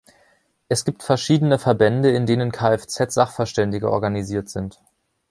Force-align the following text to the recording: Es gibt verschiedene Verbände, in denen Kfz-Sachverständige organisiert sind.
Es 0.67 0.83
gibt 0.83 1.03
verschiedene 1.03 1.59
Verbände, 1.59 2.09
in 2.09 2.25
denen 2.25 2.51
Kfz-Sachverständige 2.51 3.91
organisiert 3.91 4.49
sind. 4.49 4.81